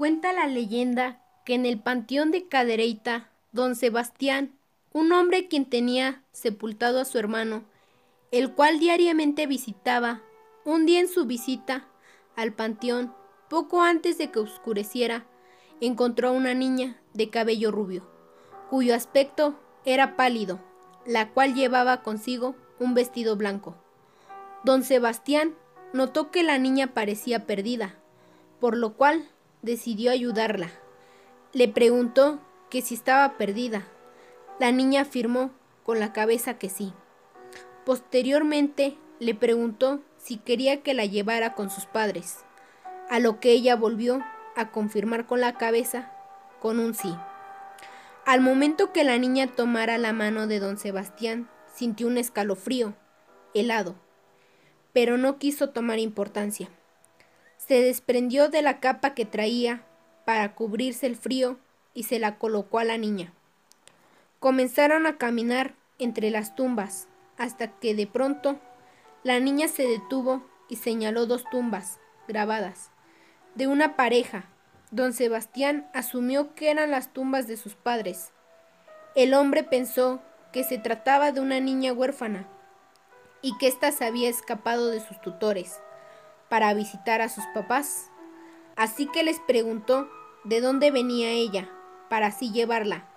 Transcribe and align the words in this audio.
Cuenta 0.00 0.32
la 0.32 0.46
leyenda 0.46 1.20
que 1.44 1.52
en 1.52 1.66
el 1.66 1.78
panteón 1.78 2.30
de 2.30 2.48
Cadereyta, 2.48 3.28
don 3.52 3.76
Sebastián, 3.76 4.50
un 4.94 5.12
hombre 5.12 5.46
quien 5.46 5.66
tenía 5.66 6.22
sepultado 6.32 7.00
a 7.00 7.04
su 7.04 7.18
hermano, 7.18 7.64
el 8.30 8.54
cual 8.54 8.78
diariamente 8.78 9.46
visitaba, 9.46 10.22
un 10.64 10.86
día 10.86 11.00
en 11.00 11.08
su 11.08 11.26
visita 11.26 11.86
al 12.34 12.54
panteón, 12.54 13.12
poco 13.50 13.82
antes 13.82 14.16
de 14.16 14.30
que 14.30 14.38
oscureciera, 14.38 15.26
encontró 15.82 16.28
a 16.28 16.32
una 16.32 16.54
niña 16.54 16.96
de 17.12 17.28
cabello 17.28 17.70
rubio, 17.70 18.10
cuyo 18.70 18.94
aspecto 18.94 19.60
era 19.84 20.16
pálido, 20.16 20.60
la 21.04 21.28
cual 21.28 21.52
llevaba 21.52 22.00
consigo 22.00 22.56
un 22.78 22.94
vestido 22.94 23.36
blanco. 23.36 23.76
Don 24.64 24.82
Sebastián 24.82 25.54
notó 25.92 26.30
que 26.30 26.42
la 26.42 26.56
niña 26.56 26.94
parecía 26.94 27.44
perdida, 27.44 27.96
por 28.60 28.78
lo 28.78 28.94
cual 28.94 29.28
decidió 29.62 30.10
ayudarla. 30.10 30.70
Le 31.52 31.68
preguntó 31.68 32.40
que 32.70 32.82
si 32.82 32.94
estaba 32.94 33.36
perdida. 33.36 33.86
La 34.58 34.72
niña 34.72 35.02
afirmó 35.02 35.50
con 35.84 35.98
la 36.00 36.12
cabeza 36.12 36.58
que 36.58 36.68
sí. 36.68 36.92
Posteriormente 37.84 38.96
le 39.18 39.34
preguntó 39.34 40.00
si 40.18 40.36
quería 40.36 40.82
que 40.82 40.94
la 40.94 41.04
llevara 41.04 41.54
con 41.54 41.70
sus 41.70 41.86
padres, 41.86 42.38
a 43.08 43.18
lo 43.18 43.40
que 43.40 43.50
ella 43.52 43.74
volvió 43.74 44.22
a 44.54 44.70
confirmar 44.70 45.26
con 45.26 45.40
la 45.40 45.54
cabeza 45.54 46.12
con 46.60 46.78
un 46.78 46.94
sí. 46.94 47.14
Al 48.26 48.40
momento 48.40 48.92
que 48.92 49.02
la 49.02 49.18
niña 49.18 49.46
tomara 49.48 49.98
la 49.98 50.12
mano 50.12 50.46
de 50.46 50.60
don 50.60 50.78
Sebastián, 50.78 51.48
sintió 51.74 52.06
un 52.06 52.18
escalofrío, 52.18 52.94
helado, 53.54 53.96
pero 54.92 55.16
no 55.16 55.38
quiso 55.38 55.70
tomar 55.70 55.98
importancia. 55.98 56.68
Se 57.70 57.80
desprendió 57.80 58.48
de 58.48 58.62
la 58.62 58.80
capa 58.80 59.14
que 59.14 59.24
traía 59.24 59.84
para 60.24 60.56
cubrirse 60.56 61.06
el 61.06 61.14
frío 61.14 61.56
y 61.94 62.02
se 62.02 62.18
la 62.18 62.36
colocó 62.36 62.80
a 62.80 62.84
la 62.84 62.98
niña. 62.98 63.32
Comenzaron 64.40 65.06
a 65.06 65.18
caminar 65.18 65.76
entre 66.00 66.32
las 66.32 66.56
tumbas 66.56 67.06
hasta 67.38 67.68
que 67.78 67.94
de 67.94 68.08
pronto 68.08 68.58
la 69.22 69.38
niña 69.38 69.68
se 69.68 69.84
detuvo 69.86 70.42
y 70.68 70.78
señaló 70.78 71.26
dos 71.26 71.44
tumbas 71.48 72.00
grabadas 72.26 72.90
de 73.54 73.68
una 73.68 73.94
pareja. 73.94 74.46
Don 74.90 75.12
Sebastián 75.12 75.88
asumió 75.94 76.56
que 76.56 76.72
eran 76.72 76.90
las 76.90 77.12
tumbas 77.12 77.46
de 77.46 77.56
sus 77.56 77.76
padres. 77.76 78.32
El 79.14 79.32
hombre 79.32 79.62
pensó 79.62 80.20
que 80.52 80.64
se 80.64 80.78
trataba 80.78 81.30
de 81.30 81.40
una 81.40 81.60
niña 81.60 81.92
huérfana 81.92 82.48
y 83.42 83.56
que 83.58 83.68
ésta 83.68 83.92
se 83.92 84.06
había 84.06 84.28
escapado 84.28 84.88
de 84.88 84.98
sus 84.98 85.20
tutores 85.20 85.78
para 86.50 86.74
visitar 86.74 87.22
a 87.22 87.30
sus 87.30 87.44
papás. 87.54 88.10
Así 88.76 89.06
que 89.06 89.22
les 89.22 89.40
preguntó 89.40 90.10
de 90.44 90.60
dónde 90.60 90.90
venía 90.90 91.30
ella, 91.30 91.70
para 92.10 92.26
así 92.26 92.52
llevarla 92.52 93.08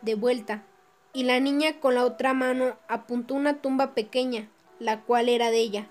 de 0.00 0.14
vuelta. 0.14 0.64
Y 1.12 1.24
la 1.24 1.40
niña 1.40 1.80
con 1.80 1.94
la 1.94 2.04
otra 2.04 2.32
mano 2.32 2.76
apuntó 2.88 3.34
una 3.34 3.60
tumba 3.60 3.94
pequeña, 3.94 4.48
la 4.78 5.02
cual 5.02 5.28
era 5.28 5.50
de 5.50 5.58
ella. 5.58 5.88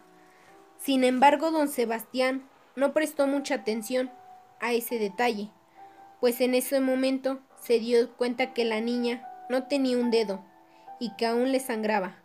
Sin 0.77 1.03
embargo, 1.03 1.52
don 1.52 1.67
Sebastián 1.67 2.47
no 2.75 2.93
prestó 2.93 3.27
mucha 3.27 3.55
atención 3.55 4.09
a 4.59 4.73
ese 4.73 4.97
detalle, 4.97 5.49
pues 6.19 6.39
en 6.41 6.53
ese 6.55 6.80
momento 6.80 7.39
se 7.59 7.80
dio 7.80 8.13
cuenta 8.15 8.53
que 8.53 8.63
la 8.63 8.80
niña 8.80 9.27
no 9.49 9.67
tenía 9.67 9.97
un 9.97 10.11
dedo 10.11 10.43
y 10.99 11.15
que 11.15 11.25
aún 11.25 11.52
le 11.52 11.59
sangraba. 11.59 12.15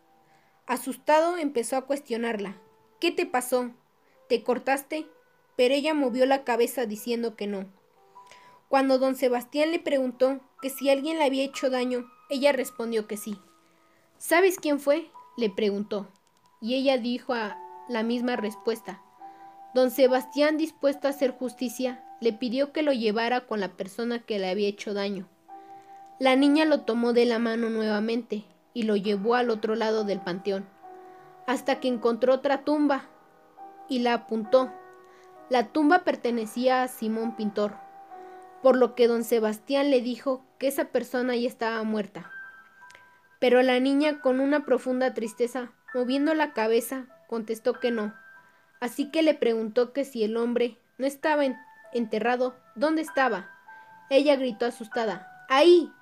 Asustado 0.66 1.36
empezó 1.36 1.76
a 1.76 1.82
cuestionarla. 1.82 2.56
¿Qué 3.00 3.10
te 3.10 3.26
pasó? 3.26 3.70
¿Te 4.32 4.42
cortaste? 4.42 5.06
Pero 5.56 5.74
ella 5.74 5.92
movió 5.92 6.24
la 6.24 6.42
cabeza 6.42 6.86
diciendo 6.86 7.36
que 7.36 7.46
no. 7.46 7.66
Cuando 8.68 8.96
don 8.96 9.14
Sebastián 9.14 9.72
le 9.72 9.78
preguntó 9.78 10.40
que 10.62 10.70
si 10.70 10.88
alguien 10.88 11.18
le 11.18 11.26
había 11.26 11.44
hecho 11.44 11.68
daño, 11.68 12.10
ella 12.30 12.50
respondió 12.52 13.06
que 13.06 13.18
sí. 13.18 13.36
¿Sabes 14.16 14.56
quién 14.58 14.80
fue? 14.80 15.10
le 15.36 15.50
preguntó, 15.50 16.08
y 16.62 16.76
ella 16.76 16.96
dijo 16.96 17.34
la 17.90 18.02
misma 18.02 18.36
respuesta. 18.36 19.02
Don 19.74 19.90
Sebastián, 19.90 20.56
dispuesto 20.56 21.08
a 21.08 21.10
hacer 21.10 21.32
justicia, 21.32 22.02
le 22.22 22.32
pidió 22.32 22.72
que 22.72 22.82
lo 22.82 22.94
llevara 22.94 23.46
con 23.46 23.60
la 23.60 23.76
persona 23.76 24.20
que 24.20 24.38
le 24.38 24.48
había 24.48 24.68
hecho 24.68 24.94
daño. 24.94 25.28
La 26.18 26.36
niña 26.36 26.64
lo 26.64 26.84
tomó 26.86 27.12
de 27.12 27.26
la 27.26 27.38
mano 27.38 27.68
nuevamente 27.68 28.44
y 28.72 28.84
lo 28.84 28.96
llevó 28.96 29.34
al 29.34 29.50
otro 29.50 29.74
lado 29.74 30.04
del 30.04 30.22
panteón, 30.22 30.66
hasta 31.46 31.80
que 31.80 31.88
encontró 31.88 32.32
otra 32.32 32.64
tumba 32.64 33.10
y 33.88 34.00
la 34.00 34.14
apuntó. 34.14 34.72
La 35.48 35.68
tumba 35.68 36.04
pertenecía 36.04 36.82
a 36.82 36.88
Simón 36.88 37.36
Pintor, 37.36 37.74
por 38.62 38.76
lo 38.76 38.94
que 38.94 39.08
don 39.08 39.24
Sebastián 39.24 39.90
le 39.90 40.00
dijo 40.00 40.44
que 40.58 40.68
esa 40.68 40.86
persona 40.86 41.36
ya 41.36 41.48
estaba 41.48 41.82
muerta. 41.82 42.30
Pero 43.38 43.60
la 43.62 43.80
niña, 43.80 44.20
con 44.20 44.40
una 44.40 44.64
profunda 44.64 45.14
tristeza, 45.14 45.72
moviendo 45.94 46.32
la 46.34 46.52
cabeza, 46.52 47.06
contestó 47.28 47.74
que 47.74 47.90
no. 47.90 48.14
Así 48.80 49.10
que 49.10 49.22
le 49.22 49.34
preguntó 49.34 49.92
que 49.92 50.04
si 50.04 50.24
el 50.24 50.36
hombre 50.36 50.78
no 50.98 51.06
estaba 51.06 51.44
enterrado, 51.92 52.56
¿dónde 52.74 53.02
estaba? 53.02 53.50
Ella 54.10 54.36
gritó 54.36 54.66
asustada. 54.66 55.44
¡Ahí! 55.48 55.92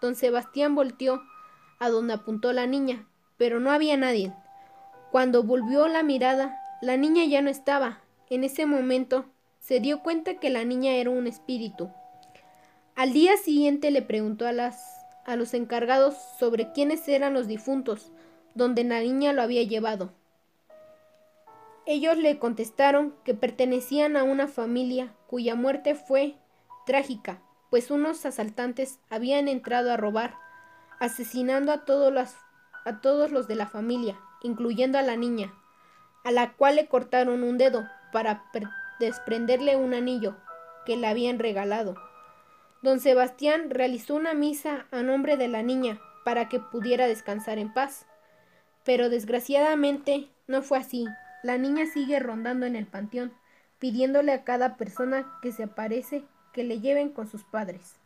Don 0.00 0.14
Sebastián 0.14 0.74
volteó 0.74 1.22
a 1.78 1.88
donde 1.88 2.14
apuntó 2.14 2.52
la 2.52 2.66
niña, 2.66 3.06
pero 3.36 3.58
no 3.58 3.70
había 3.70 3.96
nadie. 3.96 4.34
Cuando 5.10 5.42
volvió 5.42 5.88
la 5.88 6.02
mirada, 6.02 6.58
la 6.82 6.96
niña 6.96 7.24
ya 7.24 7.40
no 7.42 7.48
estaba. 7.48 8.00
En 8.28 8.42
ese 8.42 8.66
momento 8.66 9.24
se 9.60 9.78
dio 9.78 10.02
cuenta 10.02 10.34
que 10.34 10.50
la 10.50 10.64
niña 10.64 10.94
era 10.94 11.10
un 11.10 11.28
espíritu. 11.28 11.90
Al 12.96 13.12
día 13.12 13.36
siguiente 13.36 13.92
le 13.92 14.02
preguntó 14.02 14.48
a, 14.48 14.52
las, 14.52 14.82
a 15.24 15.36
los 15.36 15.54
encargados 15.54 16.16
sobre 16.40 16.72
quiénes 16.72 17.06
eran 17.06 17.34
los 17.34 17.46
difuntos, 17.46 18.10
donde 18.56 18.82
la 18.82 18.98
niña 18.98 19.32
lo 19.32 19.42
había 19.42 19.62
llevado. 19.62 20.12
Ellos 21.86 22.16
le 22.16 22.40
contestaron 22.40 23.14
que 23.22 23.34
pertenecían 23.34 24.16
a 24.16 24.24
una 24.24 24.48
familia 24.48 25.14
cuya 25.28 25.54
muerte 25.54 25.94
fue 25.94 26.34
trágica, 26.84 27.40
pues 27.70 27.92
unos 27.92 28.26
asaltantes 28.26 28.98
habían 29.08 29.46
entrado 29.46 29.92
a 29.92 29.96
robar 29.96 30.34
asesinando 30.98 31.70
a 31.70 31.84
todos, 31.84 32.12
los, 32.12 32.34
a 32.84 33.00
todos 33.00 33.30
los 33.30 33.46
de 33.46 33.54
la 33.54 33.68
familia, 33.68 34.18
incluyendo 34.42 34.98
a 34.98 35.02
la 35.02 35.16
niña, 35.16 35.54
a 36.24 36.30
la 36.30 36.52
cual 36.52 36.76
le 36.76 36.86
cortaron 36.86 37.42
un 37.42 37.58
dedo 37.58 37.88
para 38.12 38.44
desprenderle 39.00 39.76
un 39.76 39.94
anillo 39.94 40.36
que 40.84 40.96
le 40.96 41.06
habían 41.06 41.38
regalado. 41.38 41.96
Don 42.82 43.00
Sebastián 43.00 43.70
realizó 43.70 44.14
una 44.14 44.34
misa 44.34 44.86
a 44.90 45.02
nombre 45.02 45.36
de 45.36 45.48
la 45.48 45.62
niña 45.62 46.00
para 46.24 46.48
que 46.48 46.60
pudiera 46.60 47.06
descansar 47.06 47.58
en 47.58 47.72
paz. 47.72 48.06
Pero 48.84 49.08
desgraciadamente 49.08 50.28
no 50.48 50.62
fue 50.62 50.78
así. 50.78 51.06
La 51.42 51.58
niña 51.58 51.86
sigue 51.86 52.18
rondando 52.18 52.66
en 52.66 52.76
el 52.76 52.86
panteón, 52.86 53.32
pidiéndole 53.78 54.32
a 54.32 54.44
cada 54.44 54.76
persona 54.76 55.38
que 55.42 55.52
se 55.52 55.64
aparece 55.64 56.24
que 56.52 56.64
le 56.64 56.80
lleven 56.80 57.10
con 57.10 57.28
sus 57.28 57.44
padres. 57.44 58.01